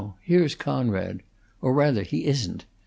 Now 0.01 0.15
here's 0.23 0.55
Coonrod 0.55 1.21
or, 1.61 1.75
rather, 1.75 2.01
he 2.01 2.25
isn't. 2.25 2.65